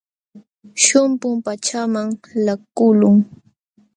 Shumpum 0.83 1.35
pachaaman 1.45 2.07
laqakulqun. 2.45 3.15